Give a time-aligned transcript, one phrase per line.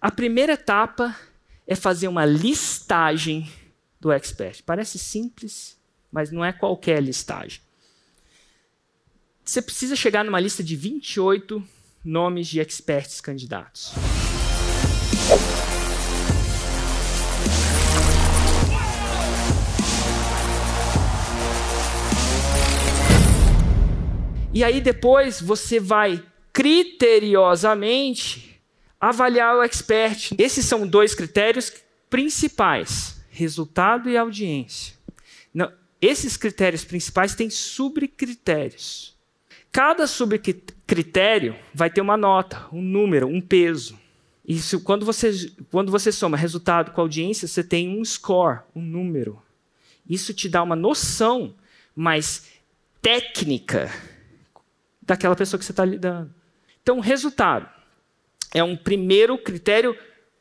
[0.00, 1.12] A primeira etapa
[1.66, 3.50] é fazer uma listagem
[4.00, 4.62] do expert.
[4.62, 5.76] Parece simples,
[6.10, 7.60] mas não é qualquer listagem.
[9.44, 11.60] Você precisa chegar numa lista de 28
[12.04, 13.92] nomes de experts candidatos.
[24.54, 28.57] E aí depois você vai criteriosamente
[29.00, 30.34] avaliar o expert.
[30.38, 31.72] Esses são dois critérios
[32.10, 34.94] principais: resultado e audiência.
[35.52, 39.16] Não, esses critérios principais têm subcritérios.
[39.70, 43.98] Cada subcritério vai ter uma nota, um número, um peso.
[44.46, 49.42] Isso, quando você, quando você soma resultado com audiência, você tem um score, um número.
[50.08, 51.54] Isso te dá uma noção
[51.94, 52.46] mais
[53.02, 53.92] técnica
[55.02, 56.34] daquela pessoa que você está lidando.
[56.82, 57.68] Então, resultado
[58.54, 59.96] é um primeiro critério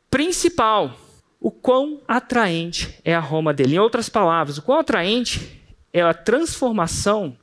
[0.09, 0.99] principal.
[1.39, 3.75] O quão atraente é a Roma dele.
[3.75, 5.61] Em outras palavras, o quão atraente
[5.93, 7.37] é a transformação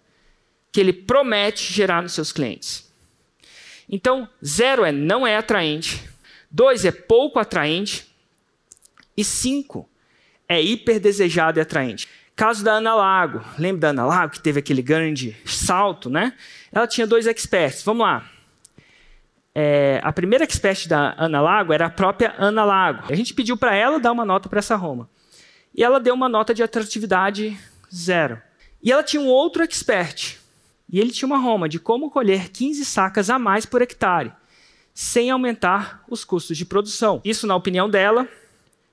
[0.73, 2.93] que ele promete gerar nos seus clientes.
[3.89, 6.03] Então, zero é não é atraente,
[6.51, 8.13] dois é pouco atraente
[9.17, 9.89] e cinco
[10.49, 12.09] é hiper desejado e atraente.
[12.35, 16.33] Caso da Ana Lago, lembra da Ana Lago que teve aquele grande salto, né?
[16.73, 17.83] Ela tinha dois experts.
[17.85, 18.29] Vamos lá.
[19.55, 23.05] É, a primeira expert da Ana Lago era a própria Ana Lago.
[23.09, 25.09] A gente pediu para ela dar uma nota para essa Roma.
[25.75, 27.57] E ela deu uma nota de atratividade
[27.95, 28.41] zero.
[28.83, 30.37] E ela tinha um outro expert,
[30.91, 34.33] e ele tinha uma Roma de como colher 15 sacas a mais por hectare,
[34.93, 37.21] sem aumentar os custos de produção.
[37.25, 38.29] Isso, na opinião dela,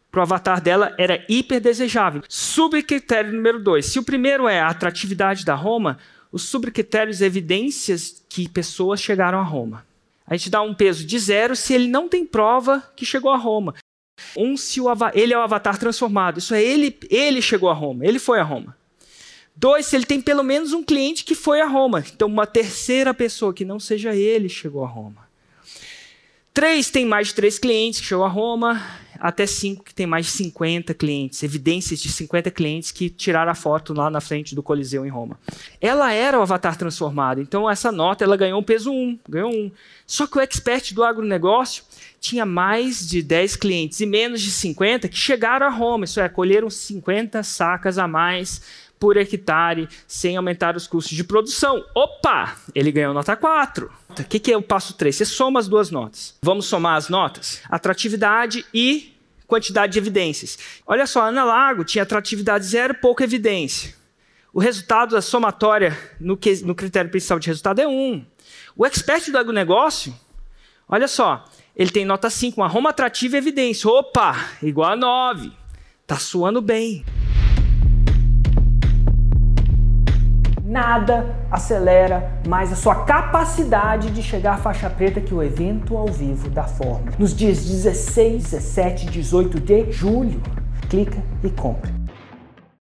[0.09, 2.23] para o avatar dela, era hiper desejável.
[2.29, 3.85] Subcritério número 2.
[3.85, 5.97] Se o primeiro é a atratividade da Roma,
[6.31, 9.85] os subcritérios evidências que pessoas chegaram a Roma.
[10.25, 13.37] A gente dá um peso de zero se ele não tem prova que chegou a
[13.37, 13.75] Roma.
[14.37, 16.39] Um, se o ele é o avatar transformado.
[16.39, 18.77] Isso é ele, ele chegou a Roma, ele foi a Roma.
[19.55, 22.03] Dois, se ele tem pelo menos um cliente que foi a Roma.
[22.13, 25.29] Então, uma terceira pessoa que não seja ele chegou a Roma.
[26.53, 28.81] Três, tem mais de três clientes que chegou a Roma.
[29.21, 31.43] Até cinco, que tem mais de 50 clientes.
[31.43, 35.39] Evidências de 50 clientes que tiraram a foto lá na frente do Coliseu em Roma.
[35.79, 37.39] Ela era o avatar transformado.
[37.39, 39.19] Então, essa nota ela ganhou um peso 1.
[39.29, 39.71] Ganhou um.
[40.07, 41.83] Só que o expert do agronegócio
[42.19, 46.05] tinha mais de 10 clientes e menos de 50 que chegaram a Roma.
[46.05, 48.61] Isso é, colheram 50 sacas a mais
[48.99, 51.83] por hectare sem aumentar os custos de produção.
[51.95, 52.55] Opa!
[52.73, 53.91] Ele ganhou nota 4.
[54.09, 55.15] O que, que é o passo 3?
[55.15, 56.35] Você soma as duas notas.
[56.41, 57.61] Vamos somar as notas?
[57.69, 59.10] Atratividade e
[59.51, 60.57] quantidade de evidências.
[60.87, 63.93] Olha só, Ana Lago tinha atratividade zero, pouca evidência.
[64.53, 68.25] O resultado da somatória no, que, no critério principal de resultado é 1.
[68.77, 70.15] O expert do agronegócio,
[70.87, 71.43] olha só,
[71.75, 73.89] ele tem nota 5, uma Roma atrativa e evidência.
[73.89, 75.51] Opa, igual a 9.
[76.07, 77.03] Tá suando bem.
[80.71, 86.07] Nada acelera mais a sua capacidade de chegar à faixa preta que o evento ao
[86.07, 87.11] vivo da Fórmula.
[87.19, 90.41] Nos dias 16, 17 e 18 de julho,
[90.89, 92.00] clica e compre.